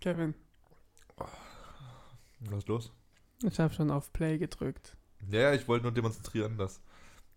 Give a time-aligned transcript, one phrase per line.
[0.00, 0.34] Kevin,
[2.40, 2.92] Was ist los?
[3.42, 4.96] ich habe schon auf Play gedrückt.
[5.30, 6.80] Ja, ja, ich wollte nur demonstrieren, dass.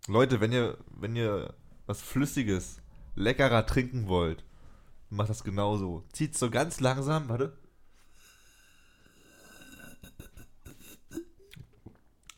[0.08, 1.54] Leute, wenn ihr, wenn ihr
[1.86, 2.82] was Flüssiges,
[3.16, 4.44] leckerer trinken wollt,
[5.10, 6.04] macht das genauso.
[6.12, 7.58] Zieht so ganz langsam, warte.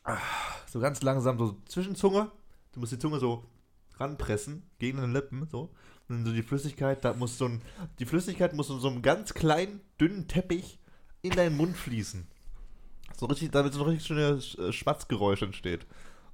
[0.04, 0.19] Ah,
[0.68, 2.32] So ganz langsam, so zwischen Zunge.
[2.73, 3.46] Du musst die Zunge so
[3.97, 5.73] ranpressen, gegen den Lippen, so.
[6.07, 7.61] Und dann so die Flüssigkeit, da muss so ein,
[8.00, 10.79] die Flüssigkeit muss in so einem ganz kleinen, dünnen Teppich
[11.21, 12.27] in deinen Mund fließen.
[13.18, 15.87] So richtig, damit so ein richtig schönes äh, Schmatzgeräusch entsteht.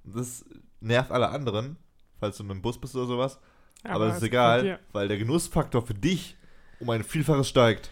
[0.04, 0.44] Und das
[0.80, 1.78] nervt alle anderen,
[2.20, 3.40] falls du in einem Bus bist oder sowas.
[3.84, 6.36] Aber, das ist egal, weil der Genussfaktor für dich
[6.80, 7.90] um ein Vielfaches steigt.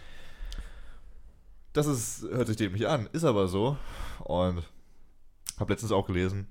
[1.72, 3.76] Das ist, hört sich dem nicht an, ist aber so.
[4.20, 4.62] Und
[5.58, 6.48] habe letztens auch gelesen,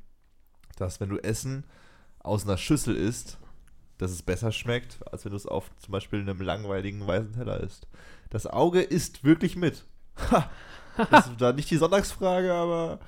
[0.78, 1.66] dass wenn du Essen
[2.20, 3.38] aus einer Schüssel isst,
[4.00, 7.60] dass es besser schmeckt, als wenn du es auf zum Beispiel einem langweiligen weißen Teller
[7.60, 7.88] isst.
[8.32, 9.86] Das Auge isst wirklich mit.
[10.32, 10.50] Ha!
[11.12, 13.00] Das ist da nicht die Sonntagsfrage, aber.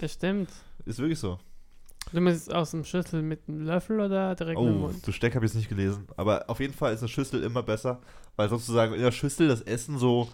[0.00, 0.50] Ja, stimmt.
[0.84, 1.38] ist wirklich so.
[2.12, 5.02] Du musst aus dem Schüssel mit einem Löffel oder direkt Oh, Mund?
[5.04, 6.06] zu Steck habe ich es nicht gelesen.
[6.16, 8.00] Aber auf jeden Fall ist eine Schüssel immer besser,
[8.36, 10.28] weil sozusagen in der Schüssel das Essen so,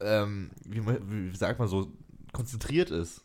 [0.00, 1.90] ähm, wie, wie sagt man so,
[2.32, 3.24] konzentriert ist.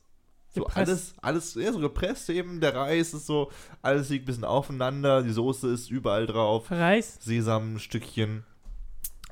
[0.56, 0.78] So Gepresst.
[0.78, 2.62] alles, alles, ja, so gepresst eben.
[2.62, 3.52] Der Reis ist so,
[3.82, 6.70] alles liegt ein bisschen aufeinander, die Soße ist überall drauf.
[6.70, 7.18] Reis?
[7.22, 8.44] Sesamstückchen.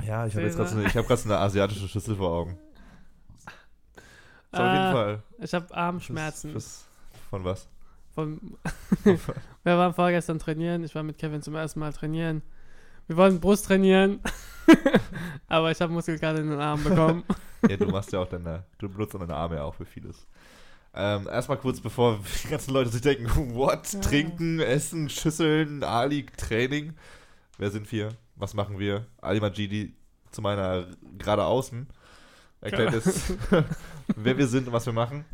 [0.03, 2.31] Ja, ich habe jetzt gerade so eine, ich hab grad so eine asiatische Schüssel vor
[2.31, 2.57] Augen.
[4.51, 5.23] So, auf jeden Ah, Fall.
[5.39, 6.51] Ich habe Fürs- Armschmerzen.
[6.51, 6.85] fürs-
[7.29, 7.67] Von was?
[8.15, 8.57] Vom
[9.03, 10.83] Wir waren vorgestern trainieren.
[10.83, 12.41] Ich war mit Kevin zum ersten Mal trainieren.
[13.07, 14.19] Wir wollten Brust trainieren.
[15.47, 17.23] Aber ich habe Muskelkater in den Arm bekommen.
[17.69, 20.25] Ja, du machst ja auch deine, du benutzt deine Arme ja auch für vieles.
[20.93, 23.93] Ähm, erstmal kurz, bevor die ganzen Leute sich denken, what?
[23.93, 23.99] Ja.
[24.01, 26.93] Trinken, Essen, Schüsseln, Ali, Training.
[27.57, 28.09] Wer sind wir?
[28.35, 29.05] Was machen wir?
[29.21, 29.93] Ali Majidi
[30.31, 31.87] zu meiner gerade außen.
[32.61, 33.33] Erklärt es,
[34.15, 35.25] wer wir sind und was wir machen.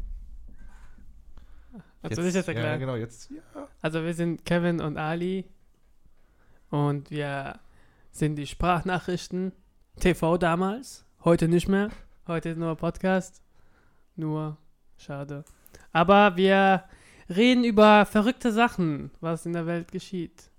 [2.02, 2.80] Also ich jetzt Ja, erklären.
[2.80, 3.30] genau, jetzt.
[3.32, 3.68] Ja.
[3.82, 5.46] Also wir sind Kevin und Ali.
[6.70, 7.60] Und wir
[8.12, 9.52] sind die Sprachnachrichten.
[10.00, 11.06] TV damals.
[11.24, 11.90] Heute nicht mehr.
[12.28, 13.42] Heute nur Podcast.
[14.16, 14.58] Nur
[14.98, 15.44] schade.
[15.94, 16.84] Aber wir
[17.30, 20.50] reden über verrückte Sachen, was in der Welt geschieht.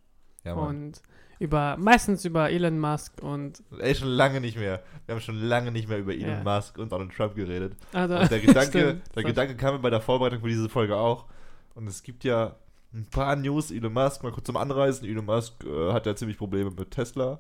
[0.45, 0.67] Ja, Mann.
[0.69, 1.03] und
[1.41, 4.83] über meistens über Elon Musk und Ey, schon lange nicht mehr.
[5.07, 6.57] Wir haben schon lange nicht mehr über Elon Ja.
[6.57, 7.77] Musk und Donald Trump geredet.
[7.93, 8.69] also, Und der Gedanke,
[9.01, 9.03] stimmt.
[9.17, 11.27] der Gedanke kam mir bei der Vorbereitung für diese Folge auch.
[11.75, 12.57] Und es gibt ja
[12.93, 13.71] ein paar News.
[13.71, 15.07] Elon Musk, mal kurz zum Anreißen.
[15.07, 17.39] Elon Musk äh, hat ja ziemlich Probleme mit Tesla.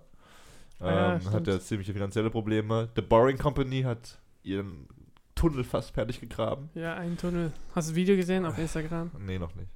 [0.81, 2.89] Ähm, Ja, hat ja ziemliche finanzielle Probleme.
[2.95, 4.87] The Boring Company hat ihren
[5.39, 6.69] Tunnel fast fertig gegraben.
[6.75, 7.53] Ja, ein Tunnel.
[7.75, 9.11] Hast du das Video gesehen auf Instagram?
[9.19, 9.71] Nee, noch nicht.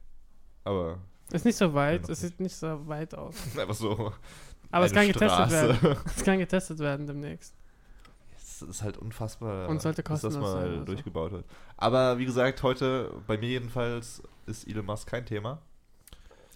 [0.64, 0.98] Aber
[1.30, 3.34] Ist nicht so weit, es sieht nicht so weit aus.
[3.58, 4.12] einfach so.
[4.70, 5.82] Aber es kann getestet Straße.
[5.82, 5.96] werden.
[6.16, 7.54] Es kann getestet werden demnächst.
[8.36, 10.84] Es ist halt unfassbar, Und sollte dass das mal sein, also.
[10.84, 11.44] durchgebaut wird.
[11.76, 15.60] Aber wie gesagt, heute, bei mir jedenfalls, ist Elon Musk kein Thema.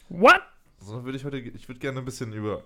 [0.08, 0.40] What?
[0.78, 2.62] So würde ich heute, ich würde gerne ein bisschen über.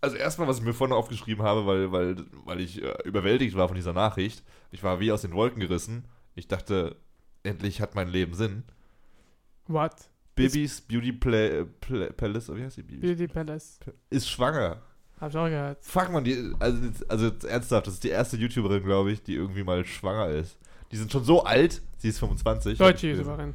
[0.00, 3.68] Also erstmal, was ich mir vorne aufgeschrieben habe, weil, weil, weil ich äh, überwältigt war
[3.68, 4.42] von dieser Nachricht.
[4.70, 6.04] Ich war wie aus den Wolken gerissen.
[6.34, 6.96] Ich dachte,
[7.42, 8.64] endlich hat mein Leben Sinn.
[9.66, 9.92] What?
[10.34, 12.82] Bibis Beauty Play, Play, Palace, wie heißt die?
[12.82, 13.00] Bibis?
[13.00, 13.78] Beauty Palace.
[14.08, 14.80] Ist schwanger.
[15.20, 15.84] Hab ich auch gehört.
[15.84, 16.78] Fuck man, die, also,
[17.08, 20.58] also ernsthaft, das ist die erste YouTuberin, glaube ich, die irgendwie mal schwanger ist.
[20.90, 22.78] Die sind schon so alt, sie ist 25.
[22.78, 23.08] Deutsche.
[23.08, 23.54] YouTuberin.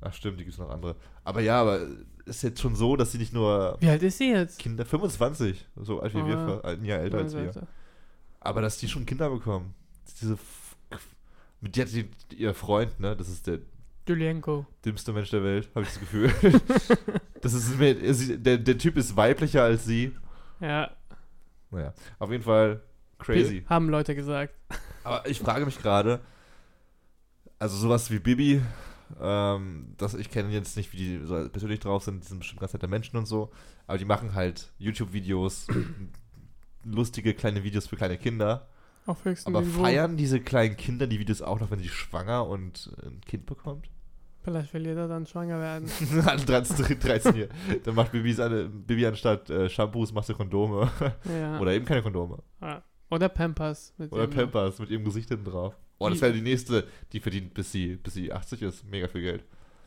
[0.00, 0.96] Ach stimmt, die gibt es noch andere.
[1.24, 1.86] Aber ja, aber
[2.24, 4.58] ist jetzt schon so, dass sie nicht nur Wie alt ist sie jetzt?
[4.58, 6.46] Kinder, 25, so alt wie wir, Ah.
[6.60, 7.50] ver- ein Jahr älter als wir.
[8.40, 9.74] Aber dass die schon Kinder bekommen.
[10.20, 10.38] Diese,
[11.60, 13.58] mit der die, ihr Freund, ne, das ist der
[14.06, 14.66] Julienko.
[14.84, 16.30] dümmste Mensch der Welt, habe ich das Gefühl.
[17.42, 17.94] das ist, mir-
[18.38, 20.12] der, der Typ ist weiblicher als sie.
[20.60, 20.90] Ja.
[21.70, 22.80] Naja, auf jeden Fall
[23.18, 23.64] crazy.
[23.68, 24.54] Haben Leute gesagt.
[25.04, 26.20] Aber ich frage mich gerade,
[27.58, 28.62] also sowas wie Bibi,
[29.20, 32.60] ähm, das, ich kenne jetzt nicht, wie die so persönlich drauf sind, die sind bestimmt
[32.60, 33.50] ganz nette Menschen und so,
[33.86, 35.66] aber die machen halt YouTube-Videos,
[36.84, 38.68] lustige kleine Videos für kleine Kinder.
[39.06, 39.82] Auf höchstem Aber Niveau.
[39.82, 43.88] feiern diese kleinen Kinder die Videos auch noch, wenn sie schwanger und ein Kind bekommt?
[44.42, 45.90] Vielleicht will jeder dann schwanger werden.
[46.26, 47.48] Alle 13, 13 hier.
[47.84, 50.90] Dann macht Bibi, seine, Bibi anstatt äh, Shampoos macht sie Kondome.
[51.24, 51.58] Ja.
[51.58, 52.42] Oder eben keine Kondome.
[52.60, 52.82] Ja.
[53.10, 53.94] Oder Pampers.
[53.98, 55.74] Mit Oder Pampers mit ihrem Gesicht hinten drauf.
[55.98, 58.84] Oh, das wäre die nächste, die verdient, bis sie, bis sie 80 ist.
[58.84, 59.44] Mega viel Geld.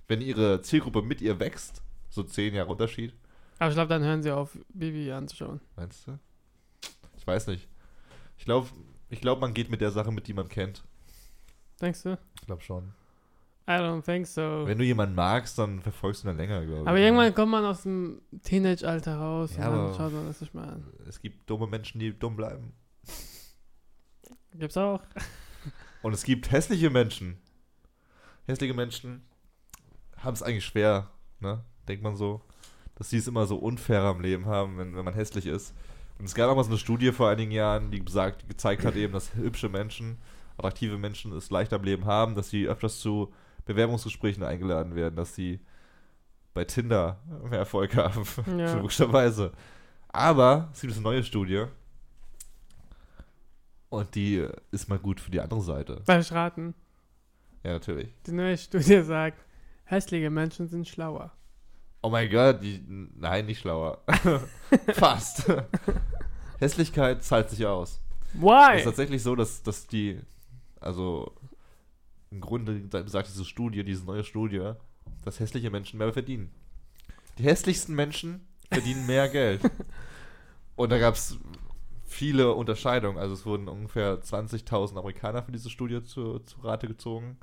[0.08, 3.14] Wenn ihre Zielgruppe mit ihr wächst, so 10 Jahre Unterschied,
[3.60, 5.62] Aber ich glaube, dann hören sie auf, Bibi anzuschauen.
[5.78, 6.20] meinst du?
[7.18, 7.68] Ich weiß nicht.
[8.38, 8.68] Ich glaube,
[9.10, 10.84] ich glaub, man geht mit der Sache mit, die man kennt.
[11.80, 12.18] Denkst du?
[12.40, 12.94] Ich glaube schon.
[13.70, 14.64] I don't think so.
[14.66, 16.88] Wenn du jemanden magst, dann verfolgst du ihn dann länger, glaube ich.
[16.88, 20.54] Aber irgendwann kommt man aus dem Teenage-Alter raus Ja, und dann schaut man das nicht
[20.54, 20.84] mehr an.
[21.08, 22.74] Es gibt dumme Menschen, die dumm bleiben.
[24.56, 25.02] Gibt's auch.
[26.02, 27.38] Und es gibt hässliche Menschen.
[28.46, 29.22] Hässliche Menschen
[30.18, 31.10] haben es eigentlich schwer,
[31.40, 31.64] ne?
[31.88, 32.42] Denkt man so.
[32.96, 35.74] Dass sie es immer so unfair am Leben haben, wenn, wenn man hässlich ist.
[36.20, 38.86] Und es gab auch mal so eine Studie vor einigen Jahren, die, besagt, die gezeigt
[38.86, 40.20] hat eben, dass hübsche Menschen,
[40.58, 43.34] attraktive Menschen es leichter im Leben haben, dass sie öfters zu
[43.66, 45.60] Bewerbungsgesprächen eingeladen werden, dass sie
[46.54, 47.20] bei Tinder
[47.50, 48.24] mehr Erfolg haben.
[48.58, 48.74] Ja.
[48.78, 49.52] Logischerweise.
[50.10, 51.66] Aber es gibt eine neue Studie.
[53.92, 56.02] Und die ist mal gut für die andere Seite.
[56.06, 56.74] Darf ich raten?
[57.62, 58.08] Ja, natürlich.
[58.26, 59.44] Die neue Studie sagt,
[59.84, 61.34] hässliche Menschen sind schlauer.
[62.02, 64.02] Oh mein Gott, die, nein, nicht schlauer.
[64.94, 65.46] Fast.
[66.60, 68.02] Hässlichkeit zahlt sich aus.
[68.30, 68.82] Es ist Why?
[68.82, 70.22] tatsächlich so, dass, dass die,
[70.80, 71.36] also
[72.32, 74.72] im Grunde sagt diese Studie, diese neue Studie,
[75.26, 76.50] dass hässliche Menschen mehr verdienen.
[77.38, 79.62] Die hässlichsten Menschen verdienen mehr Geld.
[80.78, 81.38] Und da gab es
[82.12, 83.18] viele Unterscheidungen.
[83.18, 87.38] Also es wurden ungefähr 20.000 Amerikaner für diese Studie zu, zu Rate gezogen,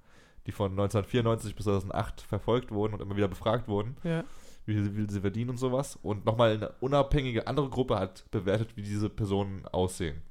[0.46, 4.24] die von 1994 bis 2008 verfolgt wurden und immer wieder befragt wurden Ja.
[4.66, 5.98] wie viel, sie verdienen und sowas.
[6.02, 10.22] Und nochmal eine unabhängige andere Gruppe hat bewertet, wie diese Personen aussehen.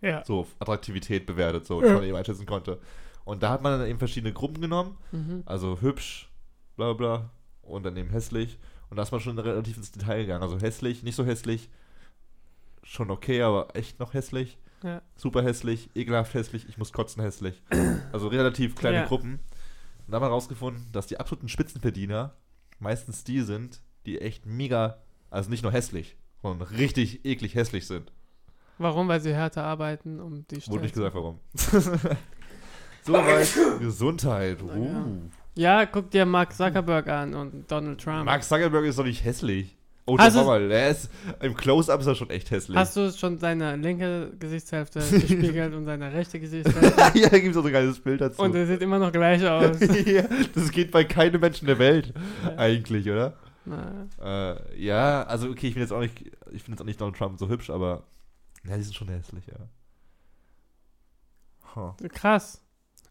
[0.00, 0.22] Ja.
[0.24, 1.88] So Attraktivität bewertet, so, Ja.
[1.88, 2.78] dass man eben einschätzen konnte.
[3.24, 5.42] Und da hat man dann eben verschiedene Gruppen genommen, Mhm.
[5.46, 6.30] also hübsch,
[6.76, 7.30] bla bla,
[7.62, 8.58] und dann eben hässlich.
[8.90, 10.42] Und da ist man schon relativ ins Detail gegangen.
[10.42, 11.68] Also hässlich, nicht so hässlich,
[12.88, 14.58] schon okay, aber echt noch hässlich.
[14.82, 15.02] Ja.
[15.16, 17.62] Super hässlich, ekelhaft hässlich, ich muss kotzen hässlich.
[18.12, 19.06] Also relativ kleine Ja.
[19.06, 19.34] Gruppen.
[19.34, 22.34] Und da haben wir herausgefunden, dass die absoluten Spitzenverdiener
[22.78, 24.98] meistens die sind, die echt mega,
[25.30, 28.12] also nicht nur hässlich, sondern richtig eklig hässlich sind.
[28.78, 29.08] Warum?
[29.08, 31.40] Weil sie härter arbeiten, um die Wurde nicht gesagt, warum.
[33.04, 34.62] Soweit Gesundheit.
[34.62, 35.20] Uh.
[35.54, 38.24] Ja, guck dir Mark Zuckerberg an und Donald Trump.
[38.24, 39.76] Mark Zuckerberg ist doch nicht hässlich.
[40.10, 41.10] Oh, Hast doch du- mal, ist
[41.42, 42.76] im Close-Up ist er schon echt hässlich.
[42.78, 46.98] Hast du schon seine linke Gesichtshälfte gespiegelt und seine rechte Gesichtshälfte?
[47.18, 48.40] ja, da gibt es auch so ein geiles Bild dazu.
[48.42, 49.76] und er sieht immer noch gleich aus.
[50.06, 50.22] ja,
[50.54, 52.56] das geht bei keinem Menschen der Welt, Ja.
[52.56, 53.34] eigentlich, oder?
[54.22, 56.18] Äh, ja, also okay, ich finde jetzt auch nicht,
[56.52, 58.04] ich finde jetzt auch nicht Donald Trump so hübsch, aber
[58.66, 59.56] ja, die sind schon hässlich, ja.
[61.76, 61.92] Huh.
[62.08, 62.62] krass.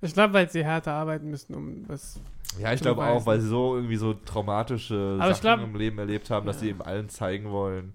[0.01, 2.19] Ich glaube, weil sie härter arbeiten müssen, um das.
[2.59, 5.75] Ja, ich glaube auch, weil sie so irgendwie so traumatische Aber ich Sachen glaub- im
[5.75, 6.61] Leben erlebt haben, dass Ja.
[6.61, 7.93] sie eben allen zeigen wollen,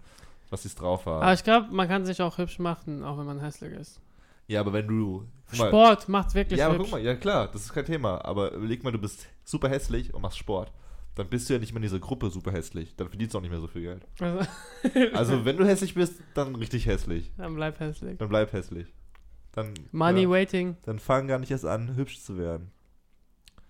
[0.51, 1.23] was sie drauf haben.
[1.23, 4.01] Aber ich glaube, man kann sich auch hübsch machen, auch wenn man hässlich ist.
[4.49, 5.27] ja, aber wenn du
[5.57, 6.91] mal, Sport macht wirklich Ja, aber hübsch.
[6.91, 8.25] guck mal, ja klar, das ist kein Thema.
[8.25, 10.71] Aber überleg mal, du bist super hässlich und machst Sport.
[11.15, 12.95] Dann bist du ja nicht mehr in dieser Gruppe super hässlich.
[12.97, 14.07] Dann verdienst du auch nicht mehr so viel Geld.
[14.21, 14.41] Also,
[15.15, 17.31] Also, wenn du hässlich bist, dann richtig hässlich.
[17.37, 18.17] dann bleib hässlich.
[18.19, 18.87] Dann bleib hässlich.
[19.53, 20.77] Dann, Money ja, waiting.
[20.83, 22.71] dann fang gar nicht erst an, hübsch zu werden.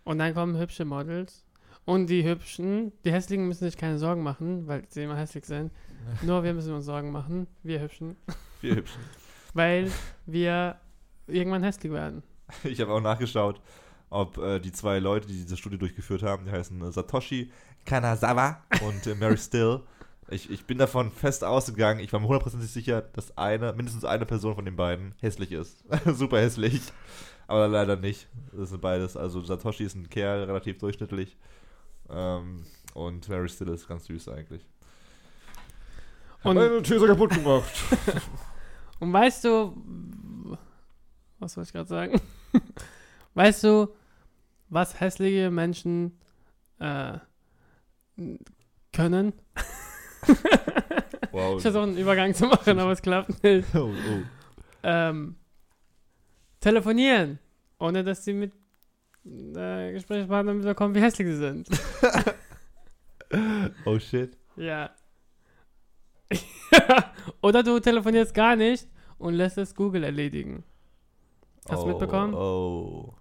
[0.05, 1.45] Und dann kommen hübsche Models.
[1.85, 5.73] Und die hübschen, die hässlichen müssen sich keine Sorgen machen, weil sie immer hässlich sind.
[6.23, 8.17] Nur wir müssen uns Sorgen machen, wir hübschen,
[8.61, 9.03] Wir hübschen.
[9.55, 9.91] weil
[10.27, 10.77] wir
[11.27, 12.23] irgendwann hässlich werden.
[12.65, 13.61] Ich habe auch nachgeschaut,
[14.11, 17.51] ob äh, die zwei Leute, die diese Studie durchgeführt haben, die heißen äh, Satoshi
[17.85, 19.81] Kanazawa und äh, Mary Still.
[20.33, 24.25] Ich, ich bin davon fest ausgegangen, ich war mir hundertprozentig sicher, dass eine, mindestens eine
[24.27, 25.85] Person von den beiden hässlich ist.
[26.07, 26.81] Super hässlich.
[27.47, 28.29] Aber leider nicht.
[28.53, 29.17] Das sind beides.
[29.17, 31.37] Also Satoshi ist ein Kerl, relativ durchschnittlich.
[32.09, 32.65] Ähm,
[32.95, 34.65] und Mary Still ist ganz süß eigentlich.
[36.43, 37.73] Und- meine These kaputt gemacht.
[39.01, 40.57] Und weißt du,
[41.41, 42.21] was soll ich gerade sagen?
[43.35, 43.89] weißt du,
[44.69, 46.17] was hässliche Menschen
[46.79, 47.19] äh,
[48.93, 49.33] können?
[51.33, 51.57] wow.
[51.57, 53.75] Ich versuche einen Übergang zu machen, aber es klappt nicht.
[53.75, 54.23] Oh, oh.
[54.83, 55.37] Ähm,
[56.61, 57.39] telefonieren,
[57.79, 58.53] ohne dass sie mit
[59.25, 61.69] äh, Gesprächspartnern mitbekommen, wie hässlich sie sind.
[63.85, 64.37] oh shit.
[64.57, 64.91] Ja.
[67.43, 68.89] Oder du telefonierst gar nicht
[69.19, 70.65] und lässt es Google erledigen.
[71.69, 72.35] Hast du oh, mitbekommen?
[72.35, 73.15] Oh.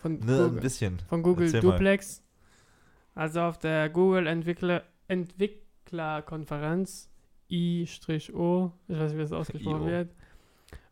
[0.00, 0.60] Von Ne, ein Google.
[0.60, 0.98] bisschen.
[1.08, 1.72] Von Google Erzähl mal.
[1.72, 2.22] Duplex.
[3.14, 4.84] Also auf der Google Entwickler
[5.82, 7.08] Entwicklerkonferenz
[7.50, 10.14] I-O, ich weiß nicht, wie das ausgesprochen wird,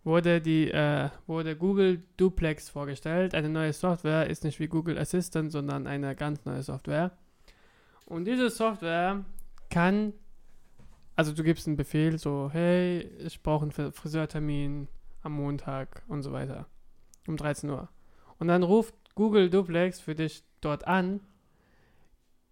[0.05, 3.35] wurde die äh, wurde Google Duplex vorgestellt.
[3.35, 7.13] Eine neue Software ist nicht wie Google Assistant, sondern eine ganz neue Software.
[8.07, 9.25] Und diese Software
[9.71, 10.13] kann,
[11.17, 14.89] also du gibst einen Befehl, so, hey, ich brauche einen Fri- Friseurtermin
[15.23, 16.67] am Montag und so weiter.
[17.27, 17.89] Um 13 Uhr.
[18.39, 21.21] Und dann ruft Google Duplex für dich dort an,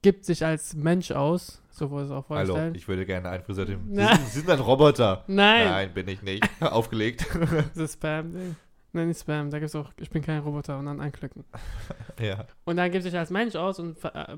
[0.03, 2.77] gibt sich als Mensch aus, so wurde es auch Hallo, vorgestellt.
[2.77, 3.81] ich würde gerne einen Friseurteam.
[3.93, 5.25] Sie, Sie sind ein Roboter.
[5.27, 6.49] Nein, Nein, bin ich nicht.
[6.61, 7.27] Aufgelegt.
[7.75, 8.57] das ist Spam-Ding.
[8.93, 11.45] Nein, nicht Spam, da gibt es auch, ich bin kein Roboter und dann anklicken.
[12.21, 12.47] ja.
[12.65, 14.37] Und dann gibt sich als Mensch aus und äh,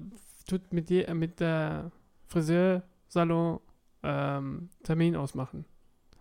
[0.48, 1.92] tut mit dir, äh, mit der
[2.26, 3.60] Friseursalon
[4.02, 5.66] ähm, Termin ausmachen.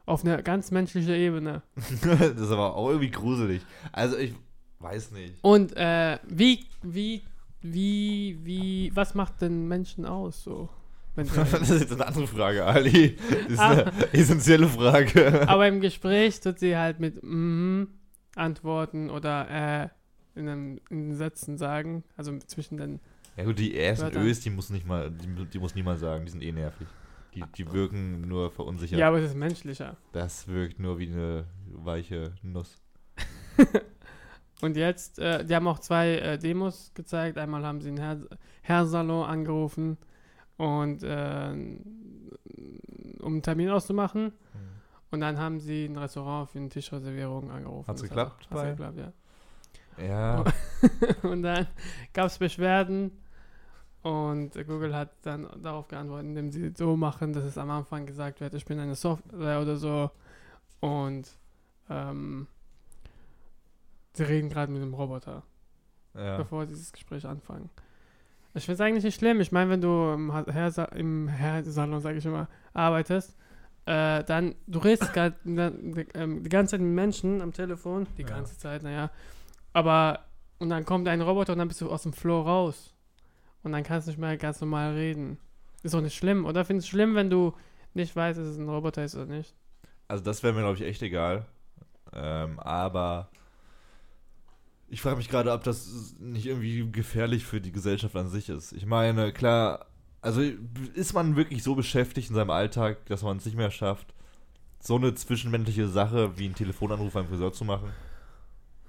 [0.06, 1.64] Auf einer ganz menschlichen Ebene.
[1.76, 3.62] das ist aber auch irgendwie gruselig.
[3.92, 4.34] Also ich
[4.80, 5.36] weiß nicht.
[5.42, 7.24] Und äh, wie, wie,
[7.62, 10.70] wie, wie, was macht denn Menschen aus so?
[11.16, 13.18] Das ist jetzt eine andere Frage, Ali.
[13.30, 13.70] Das ist Ah.
[13.72, 15.48] eine essentielle Frage.
[15.50, 17.90] Aber im Gespräch tut sie halt mit mhm
[18.36, 19.90] antworten oder äh
[20.36, 22.04] in, einem, in Sätzen sagen.
[22.16, 23.00] Also zwischen den.
[23.36, 24.22] Ja gut, die ersten Wörter.
[24.22, 26.88] Ös, die muss nicht mal, die, die muss niemand sagen, die sind eh nervig.
[27.36, 29.00] Die, die wirken nur verunsichert.
[29.00, 29.98] Ja, aber es ist menschlicher.
[30.14, 32.78] Das wirkt nur wie eine weiche Nuss.
[34.62, 37.38] Und jetzt, äh, die haben auch zwei äh, Demos gezeigt.
[37.38, 38.18] Einmal haben sie einen Herr,
[38.62, 39.98] Herrsalon angerufen
[40.58, 41.50] und äh,
[43.22, 44.34] um einen Termin auszumachen.
[45.12, 47.88] Und dann haben sie ein Restaurant für eine Tischreservierung angerufen.
[47.88, 49.14] Hat's Das geklappt Hat, hat's bei- geklappt, ja.
[50.08, 50.44] Ja,
[51.30, 51.68] und dann
[52.14, 53.12] gab es Beschwerden
[54.02, 58.40] und Google hat dann darauf geantwortet, indem sie so machen, dass es am Anfang gesagt
[58.40, 60.10] wird, ich bin eine Software oder so
[60.80, 61.28] und
[61.90, 62.48] ähm,
[64.14, 65.44] sie reden gerade mit einem Roboter,
[66.16, 66.38] ja.
[66.38, 67.70] bevor sie dieses Gespräch anfangen.
[68.56, 69.40] Ich finde es eigentlich nicht schlimm.
[69.42, 73.38] Ich meine, wenn du im Ha- Hairsa im Hairsalon, sage ich immer, arbeitest,
[73.86, 78.28] äh, dann, du redest grad, ähm, die ganze Zeit mit Menschen am Telefon, die Ja.
[78.30, 79.12] ganze Zeit, naja,
[79.74, 80.26] aber,
[80.58, 82.94] und dann kommt ein Roboter und dann bist du aus dem Flow raus.
[83.62, 85.38] Und dann kannst du nicht mehr ganz normal reden.
[85.84, 86.66] Ist doch nicht schlimm, oder?
[86.66, 87.54] Findest du schlimm, wenn du
[87.94, 89.54] nicht weißt, dass es ein Roboter ist oder nicht?
[90.08, 91.46] Also das wäre mir, glaube ich, echt egal.
[92.14, 93.30] Ähm, aber
[94.90, 98.74] ich frage mich gerade, ob das nicht irgendwie gefährlich für die Gesellschaft an sich ist.
[98.74, 99.86] Ich meine, klar,
[100.22, 104.14] also ist man wirklich so beschäftigt in seinem Alltag, dass man es nicht mehr schafft,
[104.80, 107.92] so eine zwischenmenschliche Sache wie einen Telefonanruf beim Friseur zu machen?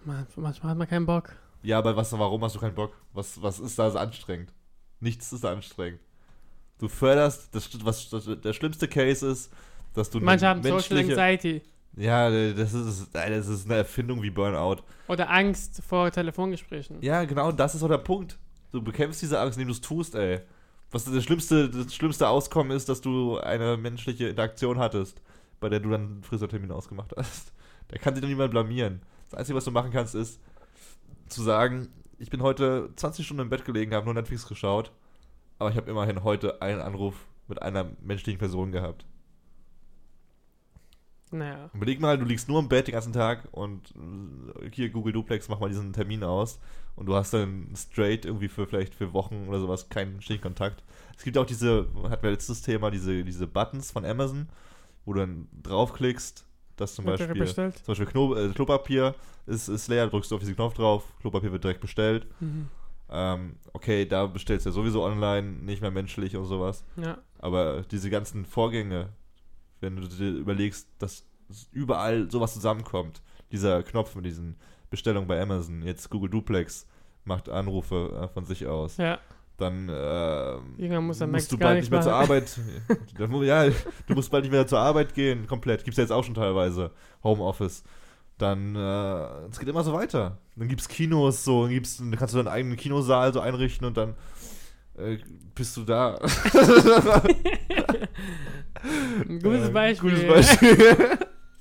[0.05, 1.33] Man, manchmal hat man keinen Bock.
[1.63, 2.97] Ja, aber was, warum hast du keinen Bock?
[3.13, 4.53] Was, was ist da so anstrengend?
[5.01, 6.01] Nichts ist anstrengend.
[6.79, 9.53] Du förderst, das, was das, der schlimmste Case ist,
[9.93, 11.63] dass du Manche haben Social Anxiety
[11.97, 14.83] Ja, das ist, das ist eine Erfindung wie Burnout.
[15.09, 16.99] oder Angst vor Telefongesprächen.
[17.01, 18.39] Ja, genau, das ist auch der Punkt.
[18.73, 20.41] Du bekämpfst diese Angst, indem du es tust, ey.
[20.93, 25.21] Was das schlimmste, das schlimmste Auskommen ist, dass du eine menschliche Interaktion hattest,
[25.61, 27.53] bei der du dann einen Friseurtermin ausgemacht hast.
[27.89, 29.03] Da kann sich doch niemand blamieren.
[29.31, 30.41] Das Einzige, was du machen kannst, ist
[31.29, 34.93] zu sagen, ich bin heute 20 Stunden im Bett gelegen, habe nur Netflix geschaut,
[35.59, 37.15] aber ich habe immerhin heute einen Anruf
[37.49, 39.05] mit einer menschlichen Person gehabt.
[41.31, 41.71] Naja.
[41.73, 43.93] Überleg mal, du liegst nur im Bett den ganzen Tag und
[44.61, 46.59] äh, hier Google Duplex, mach mal diesen Termin aus
[46.97, 50.83] und du hast dann straight irgendwie für vielleicht für Wochen oder sowas keinen ständigen Kontakt.
[51.17, 54.49] Es gibt auch diese, hatten wir letztes Thema, diese, diese Buttons von Amazon,
[55.05, 56.45] wo du dann draufklickst,
[56.77, 57.77] dass zum Beispiel, bestellt?
[57.77, 59.15] zum Beispiel Kno äh, Klopapier
[59.47, 62.27] ist, ist leer, drückst du auf diesen Knopf drauf, Klopapier wird direkt bestellt.
[62.41, 62.69] Mhm.
[63.13, 66.85] Ähm, okay, da bestellst du ja sowieso online, nicht mehr menschlich und sowas.
[66.97, 67.19] Ja.
[67.39, 69.09] Aber diese ganzen Vorgänge,
[69.81, 71.25] wenn du dir überlegst, dass
[71.73, 73.23] überall sowas zusammenkommt,
[73.53, 74.57] dieser Knopf mit diesen
[74.91, 76.87] Bestellungen bei Amazon, jetzt Google Duplex
[77.25, 79.19] macht Anrufe äh, von sich aus, Ja.
[79.57, 82.15] dann äh, muss musst du bald nicht mehr zur.
[82.15, 82.59] Arbeit.
[83.19, 83.69] dann, ja,
[84.07, 85.85] du musst bald nicht mehr zur Arbeit gehen, komplett.
[85.85, 86.91] Gibt's ja jetzt auch schon teilweise
[87.23, 87.83] Homeoffice.
[88.39, 90.39] Dann, äh, es geht immer so weiter.
[90.57, 93.97] Dann gibt's Kinos, so, dann, gibt's, dann kannst du deinen eigenen Kinosaal so einrichten und
[93.99, 94.15] dann
[95.01, 95.19] äh,
[95.55, 96.15] bist du da.
[99.29, 100.11] Ein gutes Äh, Beispiel.
[100.11, 100.27] Gutes
[100.59, 101.19] Beispiel.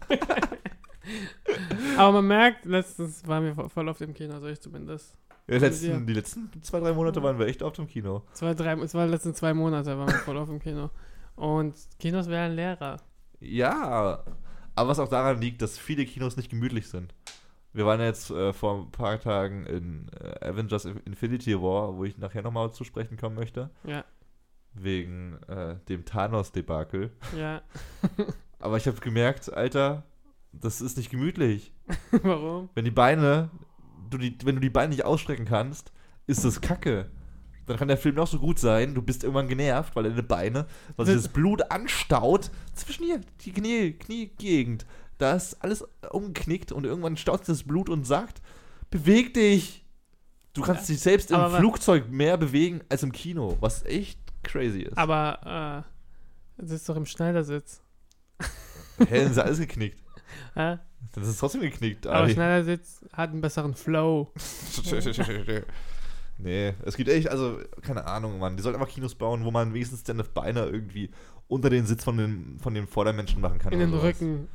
[1.97, 5.15] Aber man merkt, letztens waren wir vo- voll auf dem Kino, also ich zumindest.
[5.47, 5.99] Ja, die, letzten, Ja.
[5.99, 8.23] die letzten zwei, drei Monate waren wir echt oft im Kino.
[8.33, 10.91] Zwei, drei, es war die letzten zwei Monate, waren wir voll auf dem Kino.
[11.35, 12.97] Und Kinos wären leerer.
[13.39, 14.23] Ja,
[14.75, 17.13] aber was auch daran liegt, dass viele Kinos nicht gemütlich sind.
[17.73, 22.17] Wir waren jetzt äh, vor ein paar Tagen in äh, Avengers Infinity War, wo ich
[22.17, 24.03] nachher nochmal zu sprechen kommen möchte, Ja,
[24.73, 27.11] wegen äh, dem Thanos-Debakel.
[27.35, 27.61] ja.
[28.61, 30.03] Aber ich habe gemerkt, Alter,
[30.51, 31.71] das ist nicht gemütlich.
[32.23, 32.69] Warum?
[32.75, 33.49] Wenn die Beine,
[34.09, 35.93] du die, wenn du die Beine nicht ausstrecken kannst,
[36.27, 37.09] ist das Kacke.
[37.67, 40.65] Dann kann der Film noch so gut sein, du bist irgendwann genervt, weil deine Beine,
[40.97, 44.85] weil sich das Blut anstaut, zwischen hier, die Knie, Kniegegend.
[45.19, 48.41] Da ist alles umgeknickt und irgendwann staut das Blut und sagt,
[48.89, 49.85] beweg dich.
[50.53, 54.97] Du kannst dich selbst im Flugzeug mehr bewegen als im Kino, was echt crazy ist.
[54.97, 55.85] Aber,
[56.57, 57.81] äh, sitzt doch im Schneidersitz.
[58.97, 59.99] Hä, dann ist alles geknickt.
[60.55, 60.79] Hä?
[61.13, 62.33] Das ist trotzdem geknickt, Aber Ali.
[62.33, 64.31] Schneidersitz hat einen besseren Flow.
[66.37, 68.57] nee, es gibt echt, also, keine Ahnung, Mann.
[68.57, 71.09] Die sollten einfach Kinos bauen, wo man wenigstens deine Beine irgendwie
[71.47, 73.73] unter den Sitz von den, von den Vordermenschen machen kann.
[73.73, 73.93] In den.
[73.93, 74.47] Rücken.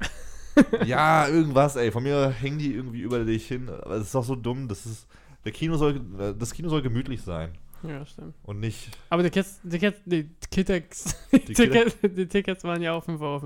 [0.86, 1.90] Ja, irgendwas, ey.
[1.90, 3.68] Von mir hängen die irgendwie über dich hin.
[3.68, 4.68] Aber es ist doch so dumm.
[4.68, 5.06] Das ist.
[5.44, 6.00] Der Kino soll,
[6.38, 7.58] das Kino soll gemütlich sein.
[7.82, 8.34] Ja, stimmt.
[8.44, 12.80] Und nicht Aber die Tickets, die Tickets, die Tickets, Die die Tickets, die Tickets waren
[12.80, 13.44] ja auch 5,50 Euro.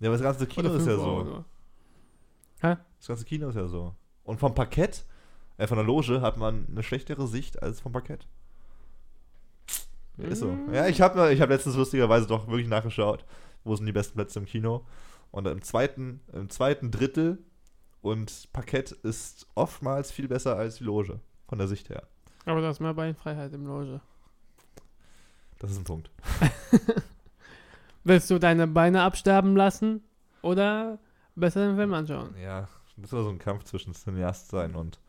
[0.00, 1.30] Ja, aber das ganze Kino ist 5 ja Euro so.
[1.30, 1.44] nur.
[2.60, 3.94] Das ganze Kino ist ja so.
[4.22, 5.04] Und vom Parkett,
[5.58, 8.26] äh, von der Loge, hat man eine schlechtere Sicht als vom Parkett.
[10.16, 10.56] Ja, Ist so.
[10.72, 13.24] Ja, ich habe ich hab letztens lustigerweise doch wirklich nachgeschaut,
[13.64, 14.86] wo sind die besten Plätze im Kino.
[15.34, 17.42] Und im zweiten, im zweiten Drittel
[18.02, 22.04] und Parkett ist oftmals viel besser als die Loge, von der Sicht her.
[22.46, 24.00] Aber da ist mehr Beinfreiheit im Loge.
[25.58, 26.08] Das ist ein Punkt.
[28.04, 30.04] Willst du deine Beine absterben lassen
[30.40, 31.00] oder
[31.34, 32.36] besser den Film anschauen?
[32.40, 35.00] Ja, das ist so ein Kampf zwischen Cineast sein und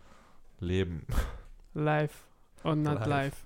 [0.60, 1.06] Leben.
[1.76, 2.28] Live
[2.64, 3.08] or not Live.
[3.08, 3.46] live.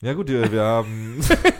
[0.00, 1.20] Ja gut, wir, wir haben...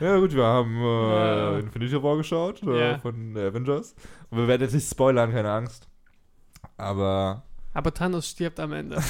[0.00, 1.58] ja gut, wir haben äh.
[1.60, 3.94] Infinity War geschaut äh, von Avengers.
[4.30, 5.88] Und wir werden jetzt nicht spoilern, keine Angst.
[6.76, 7.42] Aber
[7.74, 9.02] Aber Thanos stirbt am Ende.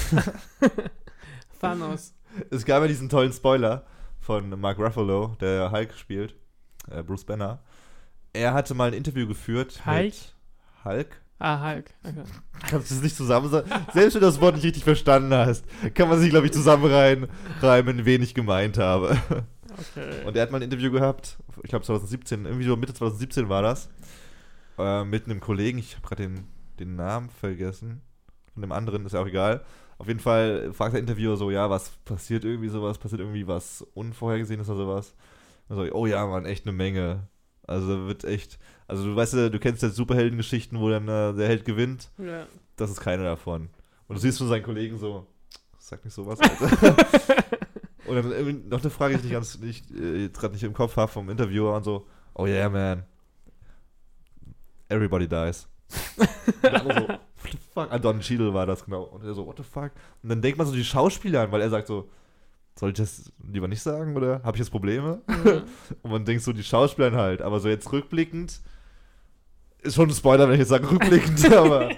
[1.61, 2.15] Thanos.
[2.51, 3.85] es gab ja diesen tollen Spoiler
[4.21, 6.35] von Mark Ruffalo, der Hulk spielt,
[6.91, 7.61] äh, Bruce Banner.
[8.33, 10.05] Er hatte mal ein Interview geführt Hulk?
[10.05, 10.35] mit
[10.85, 11.21] Hulk.
[11.39, 11.91] Ah, Hulk.
[12.03, 12.23] Okay.
[12.71, 13.69] Kannst du es nicht zusammen sagen?
[13.93, 15.65] Selbst wenn du das Wort nicht richtig verstanden hast,
[15.95, 17.29] kann man sich, glaube ich, zusammenreimen,
[17.61, 19.19] reimen, wen ich gemeint habe.
[19.79, 20.25] okay.
[20.25, 23.63] Und er hat mal ein Interview gehabt, ich glaube 2017, irgendwie so Mitte 2017 war
[23.63, 23.89] das,
[24.79, 26.45] äh, mit einem Kollegen, ich habe gerade den,
[26.79, 28.03] den Namen vergessen,
[28.53, 29.65] von dem anderen, ist ja auch egal.
[29.99, 33.87] Auf jeden Fall fragt der Interviewer so, ja, was passiert irgendwie sowas, passiert irgendwie was
[33.95, 35.15] Unvorhergesehenes oder sowas.
[35.69, 37.29] Und so, oh ja, man, echt eine Menge.
[37.67, 41.49] Also wird echt, also du weißt ja, du kennst ja Superheldengeschichten, wo dann äh, der
[41.49, 42.11] Held gewinnt.
[42.19, 42.47] ja.
[42.77, 43.71] Das ist keine davon.
[44.07, 45.27] Und du siehst von seinen Kollegen so,
[45.79, 46.97] sag nicht sowas, Alter.
[48.07, 50.97] Und dann noch eine Frage, die ich nicht ganz, nicht, äh, gerade nicht im Kopf
[50.97, 53.05] habe vom Interviewer und so, oh yeah, man.
[54.89, 55.69] Everybody dies.
[56.17, 56.29] und
[56.63, 57.21] der andere so, what
[57.51, 57.89] the fuck?
[57.91, 59.03] Ah, Don Cheadle war das, genau.
[59.05, 59.91] Und er so, what the fuck?
[60.23, 62.09] Und dann denkt man so die Schauspieler an, weil er sagt so,
[62.79, 65.23] soll ich das lieber nicht sagen oder habe ich jetzt Probleme?
[65.45, 65.63] Ja.
[66.03, 67.41] Und man denkt so, die Schauspieler halt.
[67.41, 68.61] Aber so jetzt rückblickend,
[69.87, 71.91] ist schon ein Spoiler, wenn ich jetzt sage rückblickend, aber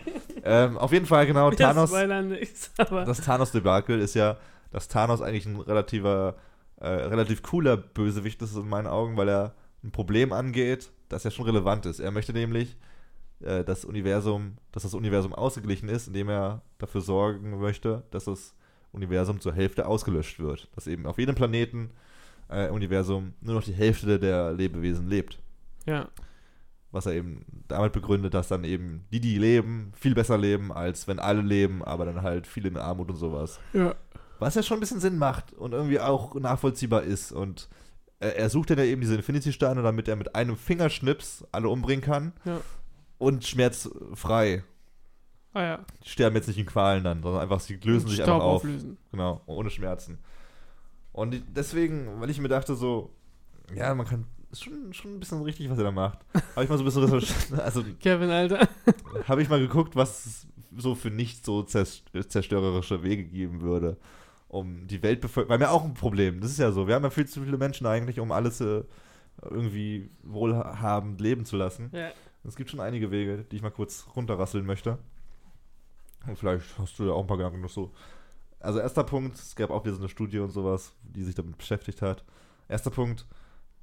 [0.44, 4.36] ähm, auf jeden Fall genau, Thanos, das Thanos-Debakel ist ja,
[4.70, 6.36] dass Thanos eigentlich ein relativer,
[6.76, 11.30] äh, relativ cooler Bösewicht ist in meinen Augen, weil er ein Problem angeht, das ja
[11.30, 12.00] schon relevant ist.
[12.00, 12.76] Er möchte nämlich
[13.40, 18.54] äh, das Universum, dass das Universum ausgeglichen ist, indem er dafür sorgen möchte, dass das
[18.92, 20.68] Universum zur Hälfte ausgelöscht wird.
[20.74, 21.90] Dass eben auf jedem Planeten
[22.48, 25.38] äh, Universum nur noch die Hälfte der Lebewesen lebt.
[25.86, 26.08] ja.
[26.90, 31.06] Was er eben damit begründet, dass dann eben die, die leben, viel besser leben, als
[31.06, 33.60] wenn alle leben, aber dann halt viel in Armut und sowas.
[33.74, 33.94] Ja.
[34.38, 37.32] Was ja schon ein bisschen Sinn macht und irgendwie auch nachvollziehbar ist.
[37.32, 37.68] Und
[38.20, 42.04] er, er sucht dann ja eben diese Infinity-Steine, damit er mit einem Fingerschnips alle umbringen
[42.04, 42.32] kann.
[42.44, 42.60] Ja.
[43.18, 44.62] Und schmerzfrei.
[45.54, 45.84] Ah ja.
[46.04, 48.56] Die sterben jetzt nicht in Qualen dann, sondern einfach, sie lösen sich Staub einfach auf.
[48.56, 48.96] auflösen.
[49.10, 50.18] Genau, ohne Schmerzen.
[51.12, 53.10] Und deswegen, weil ich mir dachte so,
[53.74, 56.18] ja, man kann, ist schon, schon ein bisschen richtig, was er da macht.
[56.54, 58.68] Habe ich mal so ein bisschen, also Kevin, Alter.
[59.26, 60.46] habe ich mal geguckt, was es
[60.76, 63.96] so für nicht so zers- zerstörerische Wege geben würde,
[64.48, 65.50] um die Weltbevölkerung.
[65.50, 66.88] Weil wir auch ein Problem, das ist ja so.
[66.88, 68.82] Wir haben ja viel zu viele Menschen eigentlich, um alles äh,
[69.42, 71.90] irgendwie wohlhabend leben zu lassen.
[71.92, 72.10] Ja.
[72.44, 74.98] Es gibt schon einige Wege, die ich mal kurz runterrasseln möchte.
[76.26, 77.92] Und vielleicht hast du ja auch ein paar Gedanken noch so.
[78.60, 81.58] Also erster Punkt, es gab auch wieder so eine Studie und sowas, die sich damit
[81.58, 82.24] beschäftigt hat.
[82.68, 83.26] Erster Punkt,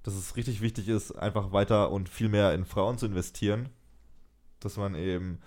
[0.03, 3.69] dass es richtig wichtig ist, einfach weiter und viel mehr in Frauen zu investieren.
[4.59, 5.39] Dass man eben,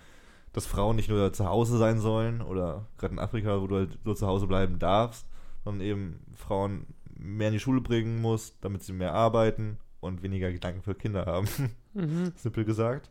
[0.59, 3.97] dass Frauen nicht nur zu Hause sein sollen oder gerade in Afrika, wo du halt
[4.05, 5.25] nur zu Hause bleiben darfst,
[5.63, 6.85] sondern eben Frauen
[7.17, 11.25] mehr in die Schule bringen musst, damit sie mehr arbeiten und weniger Gedanken für Kinder
[11.25, 11.47] haben
[11.93, 12.33] Mhm.
[12.35, 13.09] simpel gesagt.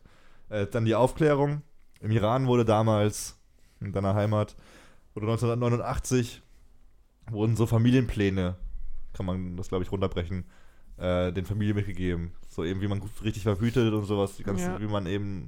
[0.49, 1.61] Äh, dann die Aufklärung.
[2.01, 3.37] Im Iran wurde damals,
[3.81, 4.55] in deiner Heimat,
[5.13, 6.41] wurde 1989,
[7.31, 8.55] wurden so Familienpläne,
[9.13, 10.45] kann man das glaube ich runterbrechen,
[10.97, 12.31] äh, den Familien mitgegeben.
[12.47, 14.79] So eben, wie man gut richtig verhütet und sowas, die ganzen, Ja.
[14.81, 15.45] wie man eben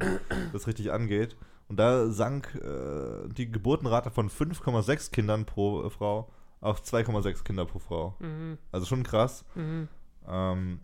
[0.54, 1.36] das richtig angeht.
[1.68, 7.66] Und da sank äh, die Geburtenrate von 5,6 Kindern pro äh, Frau auf 2,6 Kinder
[7.66, 8.16] pro Frau.
[8.20, 8.58] Mhm.
[8.72, 9.46] Also schon krass.
[9.56, 9.88] Mhm.
[10.28, 10.80] Ähm,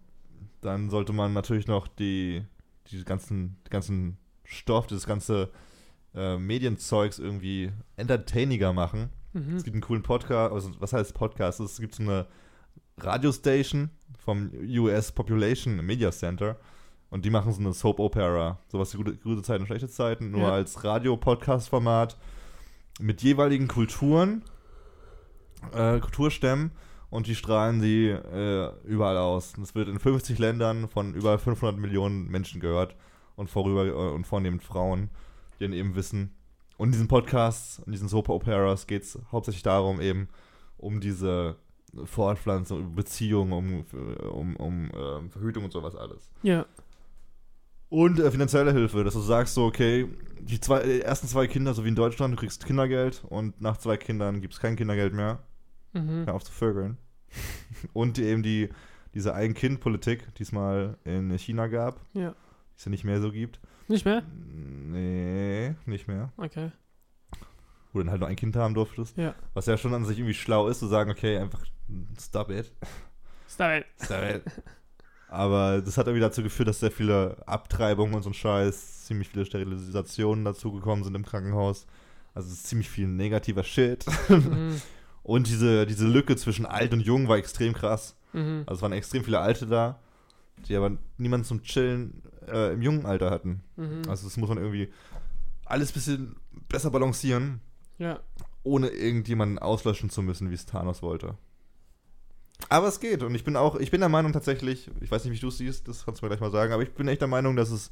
[0.62, 2.44] dann sollte man natürlich noch die,
[2.88, 5.50] die ganzen, die ganzen Stoff, das ganze
[6.16, 9.10] äh, Medienzeugs irgendwie entertainiger machen.
[9.34, 9.56] Mhm.
[9.56, 11.60] Es gibt einen coolen Podcast, also was heißt Podcast?
[11.60, 12.28] Es gibt so eine
[12.98, 16.58] Radiostation vom US Population Media Center
[17.10, 20.32] und die machen so eine Soap Opera, sowas wie gute, gute Zeiten und schlechte Zeiten,
[20.32, 20.52] nur Ja.
[20.54, 22.18] als Radio-Podcast-Format
[23.00, 24.44] mit jeweiligen Kulturen,
[25.74, 26.72] äh, Kulturstämmen
[27.10, 29.56] und die strahlen sie äh, überall aus.
[29.58, 32.96] Und Es wird in 50 Ländern von über 500 Millionen Menschen gehört
[33.36, 35.10] und vorüber äh, und vornehmend Frauen,
[35.60, 36.34] die dann eben wissen,
[36.78, 40.28] Und in diesen Podcasts, in diesen Soap Operas geht es hauptsächlich darum, eben
[40.78, 41.56] um diese
[42.06, 43.86] Fortpflanzung, um Beziehungen, um,
[44.30, 46.30] um, um ähm, Verhütung und sowas alles.
[46.44, 46.66] Ja.
[47.90, 50.08] Und äh, finanzielle Hilfe, dass du sagst so, okay,
[50.40, 53.78] die, zwei, die ersten zwei Kinder, so wie in Deutschland, du kriegst Kindergeld und nach
[53.78, 55.40] zwei Kindern gibt es kein Kindergeld mehr.
[55.94, 56.26] Mhm.
[56.26, 56.98] Hör auf zu vögeln.
[57.94, 58.70] und eben die,
[59.14, 62.32] diese Ein-Kind-Politik, die es mal in China gab, Ja.
[62.32, 63.60] die es ja nicht mehr so gibt.
[63.88, 64.22] Nicht mehr?
[64.22, 66.32] Nee, nicht mehr.
[66.38, 66.72] Okay.
[67.94, 69.18] Wo du dann halt nur ein Kind haben durftest.
[69.18, 69.34] Ja.
[69.54, 71.64] Was ja schon an sich irgendwie schlau ist, zu sagen, okay, einfach
[72.20, 72.72] stop it.
[73.50, 73.86] Stop it.
[74.04, 74.44] Stop it.
[75.30, 79.30] Aber das hat irgendwie dazu geführt, dass sehr viele Abtreibungen und so ein Scheiß, ziemlich
[79.30, 81.86] viele Sterilisationen dazugekommen sind im Krankenhaus.
[82.34, 84.06] Also es ist ziemlich viel negativer Shit.
[84.30, 84.82] Mhm.
[85.28, 88.16] Und diese, diese Lücke zwischen alt und jung war extrem krass.
[88.32, 88.64] Mhm.
[88.66, 90.00] Also es waren extrem viele Alte da,
[90.66, 93.62] die aber niemanden zum Chillen äh, im jungen Alter hatten.
[93.76, 94.04] Mhm.
[94.08, 94.90] Also das muss man irgendwie
[95.66, 96.36] alles ein bisschen
[96.70, 97.60] besser balancieren,
[97.98, 98.22] ja.
[98.64, 101.38] ohne irgendjemanden auslöschen zu müssen, wie es Thanos wollte.
[102.70, 105.34] Aber es geht und ich bin auch, ich bin der Meinung tatsächlich, ich weiß nicht,
[105.34, 107.22] wie du es siehst, das kannst du mir gleich mal sagen, aber ich bin echt
[107.22, 107.92] der Meinung, dass es,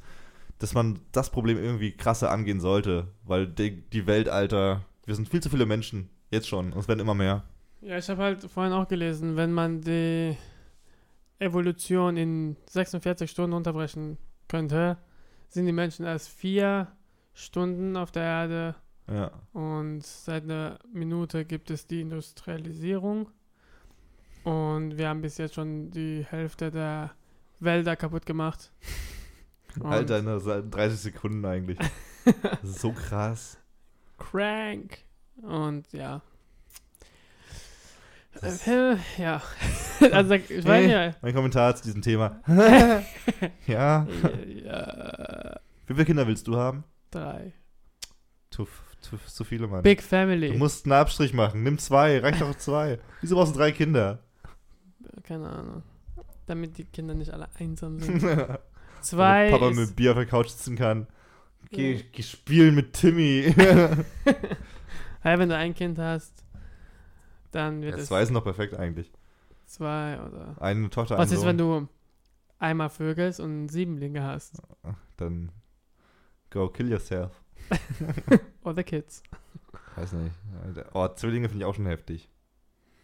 [0.58, 5.28] dass man das Problem irgendwie krasser angehen sollte, weil die, die Welt, Alter, wir sind
[5.28, 7.44] viel zu viele Menschen, jetzt schon, und es werden immer mehr.
[7.80, 10.36] Ja, ich habe halt vorhin auch gelesen, wenn man die
[11.38, 14.96] Evolution in 46 Stunden unterbrechen könnte,
[15.48, 16.88] sind die Menschen erst vier
[17.34, 18.74] Stunden auf der Erde
[19.08, 19.30] Ja.
[19.52, 23.28] und seit einer Minute gibt es die Industrialisierung
[24.46, 27.10] und wir haben bis jetzt schon die Hälfte der
[27.60, 28.70] Wälder kaputt gemacht.
[29.80, 31.76] Und Alter, in der- 30 Sekunden eigentlich.
[32.24, 33.58] Das ist so krass.
[34.18, 34.98] Crank.
[35.42, 36.22] Und ja.
[38.40, 39.42] Das- Äh, ja.
[40.12, 40.90] also ich weiß Hey.
[40.90, 41.14] ja.
[41.20, 42.40] Mein Kommentar zu diesem Thema.
[42.46, 43.02] ja.
[43.66, 44.06] ja.
[45.86, 46.84] Wie viele Kinder willst du haben?
[47.10, 47.52] Drei.
[48.50, 48.66] Zu,
[49.00, 49.82] zu, zu viele, Mann.
[49.82, 50.56] Big Du Family.
[50.56, 51.62] musst einen Abstrich machen.
[51.62, 52.98] Nimm zwei, reicht doch zwei.
[53.20, 54.20] Wieso brauchst du drei Kinder?
[55.22, 55.82] Keine Ahnung.
[56.46, 58.20] Damit die Kinder nicht alle einsam sind.
[59.00, 59.50] Zwei.
[59.50, 61.06] Damit Papa ist, mit Bier auf der Couch sitzen kann.
[61.70, 62.02] Geh, Ja.
[62.12, 63.52] geh spielen mit Timmy.
[65.20, 66.44] hey, wenn du ein Kind hast,
[67.50, 69.10] dann wird ja, es zwei sind doch perfekt eigentlich.
[69.66, 70.54] zwei oder.
[70.60, 71.48] Eine Tochter, Was ist, Sohn.
[71.48, 71.88] wenn du
[72.58, 74.62] einmal vögelst und Siebenlinge hast?
[75.16, 75.50] Dann
[76.50, 77.32] go kill yourself.
[78.62, 79.22] Oder Kids.
[79.96, 80.34] Weiß nicht.
[80.92, 82.28] Oh, Zwillinge finde ich auch schon heftig.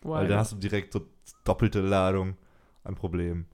[0.03, 0.41] Why Weil da not?
[0.41, 1.07] hast du direkt so
[1.45, 2.37] doppelte Ladung
[2.85, 3.47] an Problemen.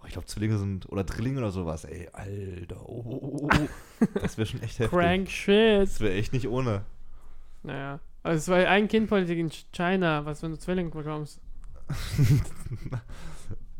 [0.00, 2.88] Oh, ich glaube, Zwillinge sind, oder Drillinge oder sowas, ey, Alter.
[2.88, 4.06] Oh, oh, oh, oh.
[4.20, 4.98] Das wäre schon echt heftig.
[4.98, 5.82] Crank shit.
[5.82, 6.84] Das wäre echt nicht ohne.
[7.62, 8.00] Naja.
[8.22, 11.40] Also es war ein Kindpolitik in China, was wenn du Zwillinge bekommst.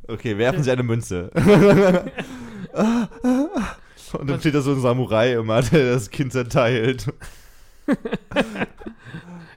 [0.08, 1.30] Okay, werfen Sie eine Münze.
[4.12, 7.12] Und dann steht da so ein Samurai immer, der das Kind zerteilt.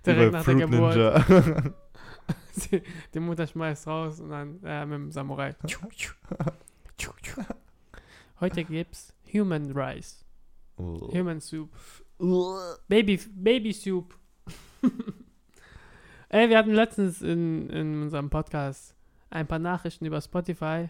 [0.06, 0.96] Direkt nach der Geburt.
[0.96, 1.74] Ninja.
[3.14, 5.56] Die, Mutter schmeißt raus und dann äh, mit dem Samurai.
[8.40, 10.26] Heute gibt's Human Rice.
[10.78, 11.12] Oh.
[11.14, 11.70] Human Soup.
[12.88, 14.18] Baby, Baby Soup.
[16.30, 18.96] Ey, wir hatten letztens in, in unserem Podcast
[19.30, 20.90] ein paar Nachrichten über Spotify.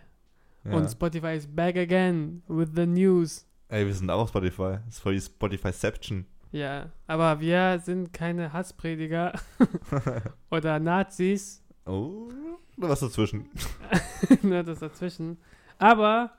[0.65, 0.71] Ja.
[0.73, 3.45] Und Spotify is back again with the news.
[3.69, 4.79] Ey, wir sind auch auf Spotify.
[4.85, 6.25] Das ist voll die Spotify-Ception.
[6.51, 9.33] Ja, aber wir sind keine Hassprediger
[10.51, 11.63] oder Nazis.
[11.85, 12.29] Oh,
[12.77, 13.49] oder was dazwischen?
[14.41, 15.37] Nur das dazwischen.
[15.77, 16.31] Aber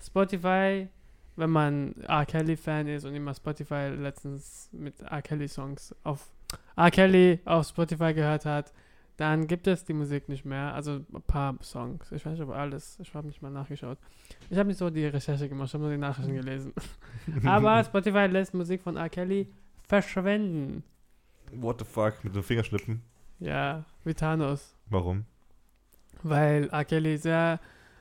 [0.00, 0.88] Spotify,
[1.36, 2.24] wenn man R.
[2.24, 5.22] Kelly-Fan ist und immer Spotify letztens mit R.
[5.22, 6.30] Kelly-Songs auf
[6.76, 6.90] R.
[6.90, 8.72] Kelly auf Spotify gehört hat,
[9.18, 10.72] dann gibt es die Musik nicht mehr.
[10.74, 12.10] Also ein paar Songs.
[12.12, 12.98] Ich weiß nicht, ob alles.
[13.00, 13.98] Ich habe nicht mal nachgeschaut.
[14.48, 16.72] Ich habe nicht so die Recherche gemacht, ich habe nur die Nachrichten gelesen.
[17.44, 19.08] Aber Spotify lässt Musik von R.
[19.08, 19.48] Kelly
[19.82, 20.84] verschwenden.
[21.50, 22.22] What the fuck?
[22.22, 23.02] Mit dem Fingerschnippen?
[23.40, 24.76] Ja, wie Thanos.
[24.88, 25.24] Warum?
[26.22, 26.84] Weil R.
[26.84, 27.58] Kelly sehr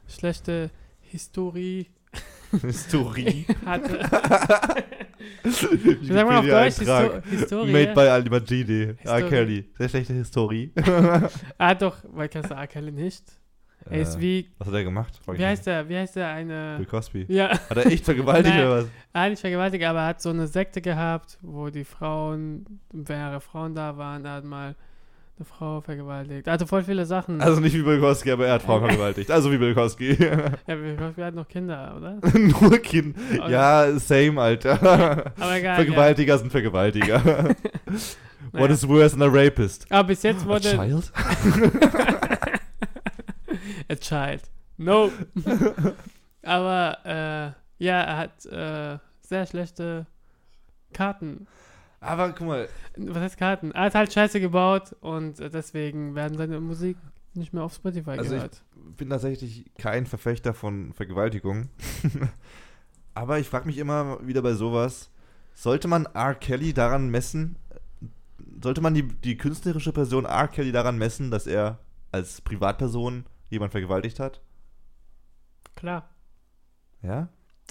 [0.07, 1.87] schlechte Historie
[2.61, 3.45] Historie.
[3.65, 3.99] hatte.
[5.43, 6.75] Wie sagt man auf Deutsch.
[6.75, 7.71] Histo Historie?
[7.71, 8.95] Made by Ali Majidi.
[9.03, 9.21] R.
[9.29, 9.65] Kelly.
[9.77, 10.71] Sehr schlechte Historie.
[11.57, 12.67] ah, doch, weil kennst du R.
[12.67, 13.23] Kelly nicht?
[13.89, 15.19] Er ist Äh, wie, Was hat er gemacht?
[15.27, 17.25] Wie heißt der, wie heißt der eine, Bill Cosby.
[17.29, 18.65] ja, Hat er echt vergewaltigt Nein.
[18.67, 18.85] oder was?
[19.13, 23.75] ah, nicht vergewaltigt, aber er hat so eine Sekte gehabt, wo die Frauen, mehrere Frauen
[23.75, 24.75] da waren, er hat mal
[25.37, 26.47] eine Frau vergewaltigt.
[26.47, 27.41] Also voll viele Sachen.
[27.41, 29.29] Also nicht wie Bill Cosby, aber er hat Frauen vergewaltigt.
[29.31, 30.13] Also wie Bill Cosby.
[30.13, 32.17] ja, wir hatten noch Kinder, oder?
[32.39, 33.15] Nur Kind.
[33.37, 33.51] Okay.
[33.51, 35.31] Ja, same, Alter.
[35.39, 35.75] Aber egal.
[35.75, 37.21] Vergewaltiger sind Vergewaltiger.
[37.25, 37.43] Ja.
[38.53, 38.73] What Naja.
[38.75, 39.85] is worse than a rapist?
[39.91, 41.11] Aber bis jetzt A wurde child?
[43.89, 44.41] a child.
[44.77, 45.11] No.
[46.43, 50.05] Aber äh, ja, er hat äh, sehr schlechte
[50.93, 51.47] Karten.
[52.07, 53.71] Aber guck mal, Was heißt Karten?
[53.71, 56.97] Er hat halt Scheiße gebaut und deswegen werden seine Musik
[57.33, 58.63] nicht mehr auf Spotify Also ich- gehört.
[58.97, 61.69] bin tatsächlich kein Verfechter von Vergewaltigung.
[63.13, 65.09] Aber ich frage mich immer wieder bei sowas,
[65.53, 66.35] sollte man R.
[66.35, 67.55] Kelly daran messen,
[68.61, 70.47] sollte man die, die künstlerische Person R.
[70.47, 71.79] Kelly daran messen, dass er
[72.11, 74.41] als Privatperson jemand vergewaltigt hat?
[75.75, 76.09] Klar.
[77.01, 77.27] Ja?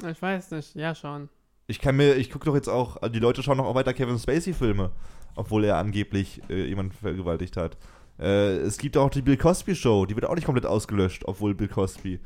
[0.09, 0.75] Ich weiß nicht.
[0.75, 1.29] Ja, schon.
[1.67, 4.19] Ich kann mir, ich gucke doch jetzt auch, die Leute schauen noch auch weiter Kevin
[4.19, 4.93] Spacey-Filme,
[5.35, 7.77] obwohl er angeblich äh, jemanden vergewaltigt hat.
[8.19, 11.55] Äh, es gibt auch die Bill Cosby Show, die wird auch nicht komplett ausgelöscht, obwohl
[11.55, 12.21] Bill Cosby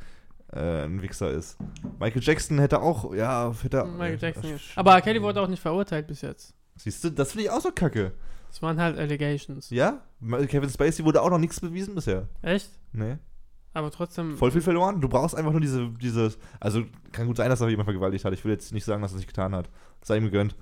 [0.52, 1.56] äh, ein Wichser ist.
[1.98, 4.60] Michael Jackson hätte auch, ja, hätte Michael Jackson.
[4.76, 5.00] Aber.
[5.00, 6.54] Kelly wurde auch nicht verurteilt bis jetzt.
[6.76, 8.12] Siehst du, das finde ich auch so kacke.
[8.50, 9.70] Es waren halt Allegations.
[9.70, 10.02] Ja?
[10.48, 12.28] Kevin Spacey wurde auch noch nichts bewiesen bisher.
[12.42, 12.70] Echt?
[12.92, 13.16] Nee.
[13.72, 14.36] Aber trotzdem.
[14.36, 15.00] Voll viel verloren.
[15.00, 16.38] Du brauchst einfach nur diese, dieses.
[16.58, 18.32] Also kann gut sein, dass er jemand vergewaltigt hat.
[18.32, 19.70] Ich will jetzt nicht sagen, dass er es nicht getan hat.
[20.02, 20.56] Sei ihm gegönnt.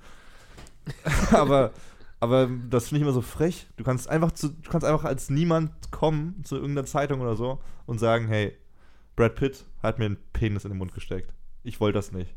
[1.31, 1.71] aber,
[2.19, 3.67] aber das finde ich immer so frech.
[3.77, 7.59] Du kannst einfach zu, du kannst einfach als niemand kommen zu irgendeiner Zeitung oder so
[7.85, 8.55] und sagen, hey,
[9.15, 11.33] Brad Pitt hat mir einen Penis in den Mund gesteckt.
[11.63, 12.33] Ich wollte das nicht.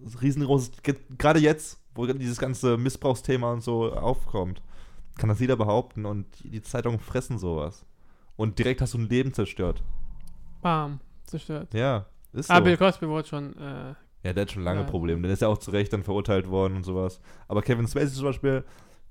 [0.00, 4.62] Das riesengroßes, ge- gerade jetzt, wo dieses ganze Missbrauchsthema und so aufkommt,
[5.16, 7.84] kann das jeder behaupten und die Zeitungen fressen sowas.
[8.42, 9.84] Und direkt hast du ein Leben zerstört.
[10.62, 10.98] Bam.
[11.22, 11.72] Zerstört.
[11.74, 12.54] Ja, ist so.
[12.54, 13.56] Ah, Bill Cosby wurde schon.
[13.56, 14.86] Äh, Ja, der hat schon lange Ja.
[14.86, 15.22] Probleme.
[15.22, 17.20] Der ist ja auch zu Recht dann verurteilt worden und sowas.
[17.46, 18.64] Aber Kevin Spacey zum Beispiel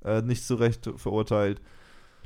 [0.04, 1.62] äh, nicht zu Recht verurteilt.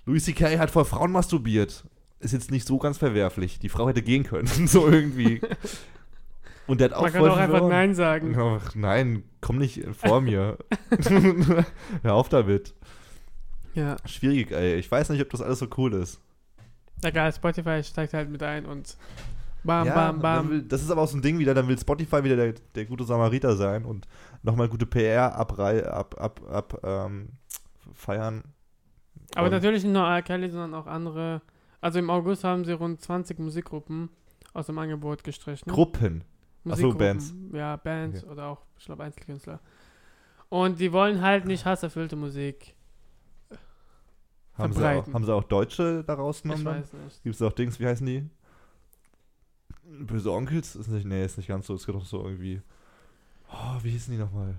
[0.05, 0.57] Louis C.K.
[0.57, 1.85] hat vor Frauen masturbiert.
[2.19, 3.59] Ist jetzt nicht so ganz verwerflich.
[3.59, 5.41] Die Frau hätte gehen können, so irgendwie.
[6.65, 7.69] Und der hat auch man kann auch einfach verloren.
[7.69, 8.35] Nein sagen.
[8.35, 10.57] Ach, nein, komm nicht vor mir.
[12.01, 12.73] Hör auf damit.
[13.75, 13.97] Ja.
[14.05, 14.73] Schwierig, ey.
[14.77, 16.19] Ich weiß nicht, ob das alles so cool ist.
[17.03, 18.97] Egal, Spotify steigt halt mit ein und.
[19.63, 20.49] Bam, Ja, bam, bam.
[20.51, 22.85] Will, das ist aber auch so ein Ding wieder, dann will Spotify wieder der, der
[22.85, 24.07] gute Samariter sein und
[24.43, 27.29] nochmal gute PR abrei, ab, ab, ab ähm,
[27.93, 28.43] feiern.
[29.33, 30.21] Aber Und- natürlich nicht nur R.
[30.21, 31.41] Kelly, sondern auch andere.
[31.81, 34.09] Also im August haben sie rund 20 Musikgruppen
[34.53, 35.67] aus dem Angebot gestrichen.
[35.71, 36.23] Gruppen.
[36.23, 36.97] Ach so, Musikgruppen.
[36.99, 37.33] Bands.
[37.51, 38.31] Ja, Bands Okay.
[38.31, 39.59] oder auch, ich glaube, Einzelkünstler.
[40.49, 42.75] Und die wollen halt nicht hasserfüllte Musik.
[44.57, 45.13] Haben sie, auch, Verbreiten.
[45.13, 46.65] haben sie auch Deutsche da Ich rausgenommen?
[46.65, 47.23] weiß nicht.
[47.23, 48.29] Gibt es auch Dings, wie heißen die?
[49.83, 50.75] Böse Onkels?
[50.75, 51.75] Ist nicht, nee, ist nicht ganz so.
[51.75, 52.61] Es gibt doch so irgendwie.
[53.51, 54.55] Oh, wie hießen die nochmal?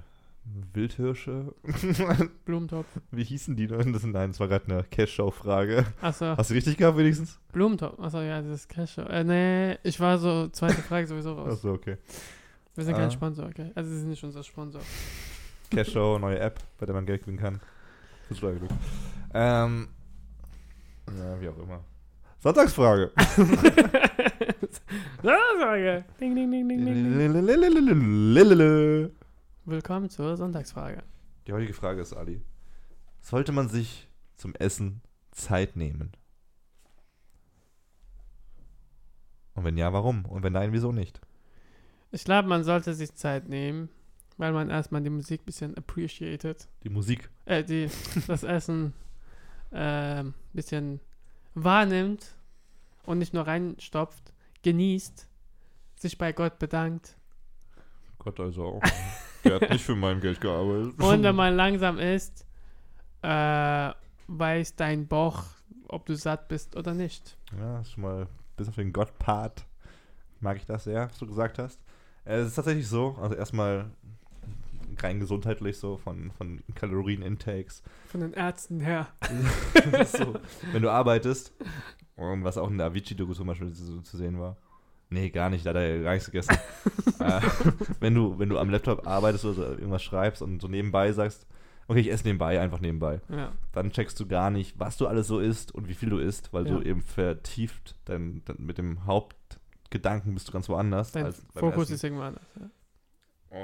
[0.72, 1.52] Wildhirsche?
[2.44, 2.86] Blumentopf.
[3.10, 3.92] wie hießen die denn?
[3.92, 5.84] Das, nein, das war gerade eine Cash-Show-Frage.
[6.00, 7.40] Achso, Hast du richtig gehabt wenigstens?
[7.52, 7.98] Blumentopf.
[7.98, 8.98] Achso, ja, das ist Cash.
[8.98, 11.54] Äh, nee, ich war so, zweite Frage sowieso raus.
[11.54, 11.96] Achso, okay.
[12.76, 13.10] Wir sind kein Ah.
[13.10, 13.72] Sponsor, okay?
[13.74, 14.80] Also, sie sind nicht unser Sponsor.
[15.70, 17.60] Cash-Show, neue App, bei der man Geld gewinnen kann.
[18.28, 18.70] Das war genug.
[19.34, 19.88] Ähm,
[21.16, 21.84] ja, wie auch immer.
[22.38, 23.12] Sonntagsfrage.
[25.22, 26.04] Sonntagsfrage.
[26.20, 29.10] Ding, ding, ding, ding, ding.
[29.64, 31.02] Willkommen zur Sonntagsfrage.
[31.46, 32.42] Die heutige Frage ist, Ali,
[33.20, 36.12] sollte man sich zum Essen Zeit nehmen?
[39.54, 40.24] Und wenn ja, warum?
[40.24, 41.20] Und wenn nein, wieso nicht?
[42.10, 43.88] Ich glaube, man sollte sich Zeit nehmen
[44.36, 46.68] weil man erstmal die Musik ein bisschen appreciated.
[46.82, 47.30] Die Musik.
[47.44, 47.88] Äh, die,
[48.26, 48.92] das Essen
[49.72, 51.00] ein bisschen
[51.54, 52.36] wahrnimmt
[53.04, 55.28] und nicht nur reinstopft, genießt,
[55.96, 57.16] sich bei Gott bedankt.
[58.18, 58.82] Gott also auch.
[59.44, 60.98] Der hat nicht für mein Geld gearbeitet.
[61.02, 62.46] Und wenn man langsam isst,
[63.22, 63.90] äh,
[64.26, 65.44] weiß dein Bauch,
[65.88, 67.36] ob du satt bist oder nicht.
[67.56, 69.64] Ja, ist schon mal bis auf den Gott-Part.
[70.40, 71.80] Mag ich das sehr, was du gesagt hast.
[72.24, 73.90] Äh, Es ist tatsächlich so, also erstmal
[75.02, 77.82] rein gesundheitlich so von, von Kalorien-Intakes.
[78.08, 79.08] Von den Ärzten her.
[80.06, 80.34] So,
[80.72, 81.52] wenn du arbeitest,
[82.16, 84.56] und was auch in der Avicii-Doku zum Beispiel zu, zu sehen war.
[85.10, 86.56] Nee, gar nicht, da hat er gar nichts gegessen.
[87.20, 87.40] äh,
[88.00, 91.46] wenn, du, wenn du am Laptop arbeitest oder so irgendwas schreibst und so nebenbei sagst,
[91.88, 93.52] okay, ich esse nebenbei, einfach nebenbei, Ja.
[93.72, 96.52] dann checkst du gar nicht, was du alles so isst und wie viel du isst,
[96.52, 96.82] weil du Ja.
[96.82, 101.12] eben vertieft dann, dann mit dem Hauptgedanken bist du ganz woanders.
[101.12, 101.94] Dein Fokus Essen.
[101.94, 102.44] ist irgendwo anders.
[102.58, 102.66] Ja.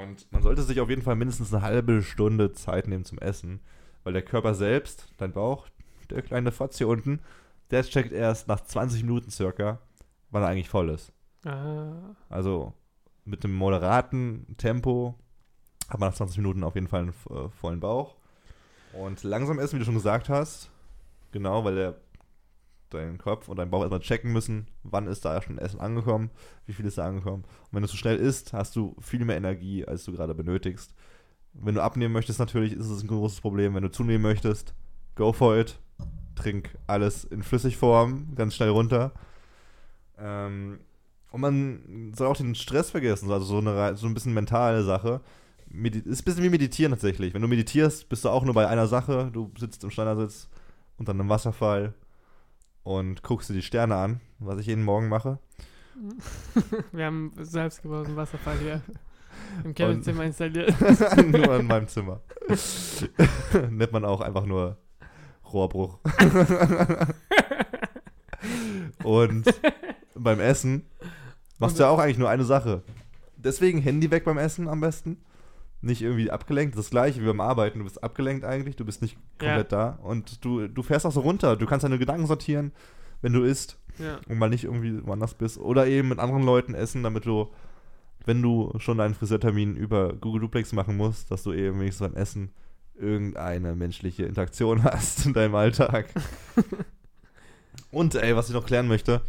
[0.01, 3.59] Und man sollte sich auf jeden Fall mindestens eine halbe Stunde Zeit nehmen zum Essen,
[4.03, 5.67] weil der Körper selbst, dein Bauch,
[6.09, 7.19] der kleine Fotz hier unten,
[7.71, 9.79] der checkt erst nach 20 Minuten circa,
[10.31, 11.11] wann er eigentlich voll ist.
[11.45, 12.73] Ah, Also
[13.25, 15.15] mit einem moderaten Tempo
[15.89, 18.15] hat man nach 20 Minuten auf jeden Fall einen äh, vollen Bauch.
[18.93, 20.69] Und langsam essen, wie du schon gesagt hast,
[21.31, 21.95] genau, weil der
[22.93, 26.29] dein Kopf und dein Bauch erstmal checken müssen, wann ist da schon Essen angekommen,
[26.65, 27.43] wie viel ist da angekommen.
[27.43, 30.93] Und wenn du zu schnell isst, hast du viel mehr Energie, als du gerade benötigst.
[31.53, 33.75] Wenn du abnehmen möchtest, natürlich ist es ein großes Problem.
[33.75, 34.73] Wenn du zunehmen möchtest,
[35.15, 35.79] go for it.
[36.35, 39.11] Trink alles in Flüssigform, ganz schnell runter.
[40.17, 40.79] Ähm,
[41.31, 45.21] und man soll auch den Stress vergessen, also so eine so ein bisschen mentale Sache.
[45.67, 47.33] medi ist ein bisschen wie Meditieren tatsächlich.
[47.33, 49.29] Wenn du meditierst, bist du auch nur bei einer Sache.
[49.31, 50.49] Du sitzt im Schneidersitz
[50.97, 51.93] unter einem Wasserfall
[52.83, 55.39] und guckst dir die Sterne an, was ich jeden Morgen mache.
[56.91, 58.81] Wir haben selbstgebauten Wasserfall hier
[59.63, 60.73] im Kevin-Zimmer installiert.
[61.17, 62.21] nur in meinem Zimmer.
[63.69, 64.77] Nennt man auch einfach nur
[65.51, 65.99] Rohrbruch.
[69.03, 69.45] und
[70.15, 70.85] beim Essen
[71.59, 72.83] machst du ja auch eigentlich nur eine Sache.
[73.37, 75.17] Deswegen Handy weg beim Essen am besten.
[75.83, 76.77] Nicht irgendwie abgelenkt.
[76.77, 77.79] Das gleiche wie beim Arbeiten.
[77.79, 78.77] Du bist abgelenkt eigentlich.
[78.77, 79.99] Du bist nicht komplett da.
[80.01, 81.57] Und du, du fährst auch so runter.
[81.57, 82.71] Du kannst deine Gedanken sortieren,
[83.21, 84.19] wenn du isst Ja.
[84.29, 85.57] und mal nicht irgendwie woanders bist.
[85.57, 87.51] Oder eben mit anderen Leuten essen, damit du,
[88.25, 92.15] wenn du schon deinen Friseurtermin über Google Duplex machen musst, dass du eben wenigstens beim
[92.17, 92.53] Essen
[92.95, 96.05] irgendeine menschliche Interaktion hast in deinem Alltag.
[97.91, 99.19] und ey, was ich noch klären möchte,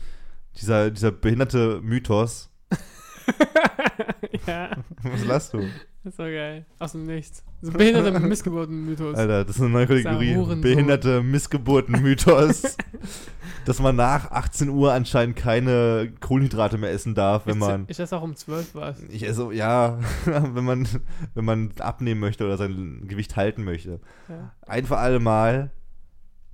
[0.60, 2.48] dieser, dieser behinderte Mythos.
[4.46, 4.70] ja,
[5.02, 5.66] Was lachst du?
[6.04, 6.66] Das ist so geil.
[6.78, 7.42] Aus dem Nichts.
[7.62, 9.16] So ein behinderter Missgeburten-Mythos.
[9.16, 10.60] Alter, das ist eine neue Kategorie.
[10.60, 12.76] Behinderte Missgeburten-Mythos.
[13.64, 17.84] dass man nach 18 Uhr anscheinend keine Kohlenhydrate mehr essen darf, wenn ich, man.
[17.88, 19.02] ich esse auch um 12 was.
[19.04, 20.86] Ich esse, ja, wenn man,
[21.34, 24.00] wenn man abnehmen möchte oder sein Gewicht halten möchte.
[24.28, 24.52] Ja.
[24.66, 25.70] Ein für alle Mal,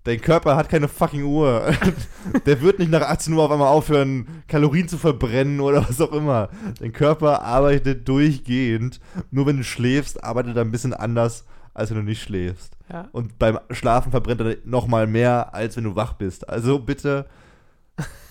[0.05, 1.73] dein Körper hat keine fucking Uhr.
[2.47, 6.13] Der wird nicht nach 18 Uhr auf einmal aufhören, Kalorien zu verbrennen oder was auch
[6.13, 6.49] immer.
[6.81, 9.01] Dein Körper arbeitet durchgehend.
[9.31, 12.77] Nur wenn du schläfst, arbeitet er ein bisschen anders, als wenn du nicht schläfst.
[12.93, 13.09] Ja.
[13.13, 16.49] Und beim Schlafen verbrennt er nochmal mehr, als wenn du wach bist.
[16.49, 17.27] Also bitte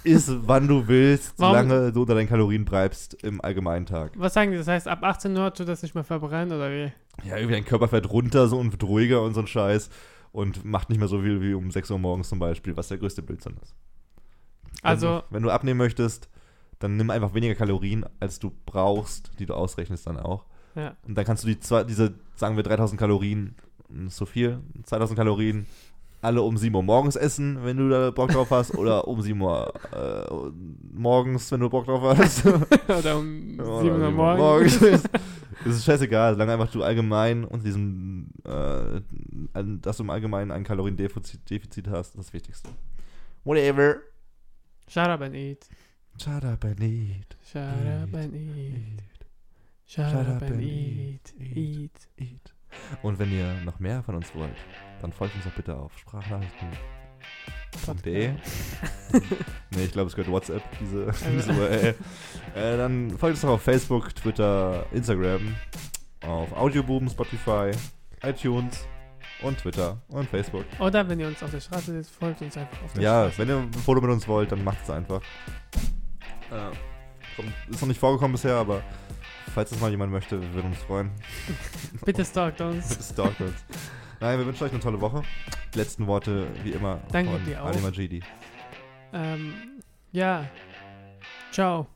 [0.04, 4.12] iss, wann du willst, Warum- solange du unter deinen Kalorien bleibst im allgemeinen Tag.
[4.18, 4.58] Was sagen die?
[4.58, 6.92] Das heißt, ab 18 Uhr tut das nicht mehr verbrennen oder wie?
[7.28, 9.90] Ja, irgendwie dein Körper fährt runter so und wird ruhiger und so ein Scheiß
[10.32, 12.98] und macht nicht mehr so viel wie um 6 Uhr morgens zum Beispiel, was der
[12.98, 13.76] größte Blödsinn ist.
[14.82, 16.30] Wenn Also, du, wenn du abnehmen möchtest,
[16.80, 20.46] dann nimm einfach weniger Kalorien, als du brauchst, die du ausrechnest dann auch.
[20.76, 20.96] ja.
[21.06, 23.56] Und dann kannst du die zwei, diese, sagen wir 3000 Kalorien,
[24.08, 25.66] so viel, 2000 Kalorien,
[26.22, 29.40] alle um 7 Uhr morgens essen, wenn du da Bock drauf hast, oder um 7
[29.42, 30.52] Uhr äh,
[30.94, 32.46] morgens, wenn du Bock drauf hast.
[32.88, 34.80] oder um 7 Oder Uhr morgens.
[34.80, 35.04] Das
[35.66, 39.02] ist scheißegal, solange einfach du allgemein unter diesem, äh,
[39.54, 42.70] an- dass du im Allgemeinen ein Kaloriendefizit Defizit hast, das Wichtigste.
[43.44, 43.98] Whatever.
[44.88, 45.68] Shut up and eat.
[46.22, 47.38] Shut up and eat.
[47.44, 49.04] Shut up and eat.
[49.86, 51.34] Shut up and eat.
[51.40, 52.10] Eat.
[52.18, 52.54] eat.
[53.02, 54.56] Und wenn ihr noch mehr von uns wollt,
[55.02, 58.32] dann folgt uns doch bitte auf sprachnachrichten.de.
[59.72, 61.96] nee, ich glaube, es gehört WhatsApp, diese, diese URL.
[62.56, 65.56] Äh, dann folgt uns doch auf Facebook, Twitter, Instagram,
[66.22, 67.72] auf Audioboom, Spotify,
[68.24, 68.88] iTunes
[69.42, 70.66] und Twitter und Facebook.
[70.80, 73.38] Oder wenn ihr uns auf der Straße seht, folgt uns einfach auf der Ja, Straße.
[73.40, 75.22] wenn ihr ein Foto mit uns wollt, dann macht es einfach.
[76.52, 76.72] Äh,
[77.70, 78.82] ist noch nicht vorgekommen bisher, aber
[79.54, 81.12] falls das mal jemand möchte, wir würden uns freuen.
[82.06, 83.10] Bitte stalkt uns.
[83.14, 83.64] Stalkt uns.
[84.20, 85.22] Nein, wir wünschen euch eine tolle Woche.
[85.74, 87.68] Die letzten Worte, wie immer, Danke von dir auch.
[87.68, 88.22] Ali Majidi.
[89.14, 89.54] Ähm,
[90.12, 90.46] ja.
[91.52, 91.88] Ciao.